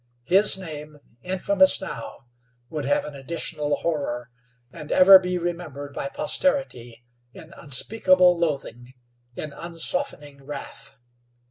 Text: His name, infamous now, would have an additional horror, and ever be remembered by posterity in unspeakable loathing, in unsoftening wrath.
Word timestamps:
His 0.25 0.57
name, 0.57 0.97
infamous 1.21 1.79
now, 1.79 2.21
would 2.71 2.85
have 2.85 3.05
an 3.05 3.13
additional 3.13 3.75
horror, 3.75 4.31
and 4.73 4.91
ever 4.91 5.19
be 5.19 5.37
remembered 5.37 5.93
by 5.93 6.09
posterity 6.09 7.03
in 7.33 7.53
unspeakable 7.55 8.35
loathing, 8.35 8.93
in 9.35 9.51
unsoftening 9.53 10.39
wrath. 10.43 10.95